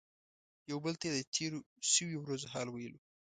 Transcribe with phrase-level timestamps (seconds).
[0.69, 1.59] یو بل ته یې د تیرو
[1.91, 2.99] شویو ورځو حال ویلو.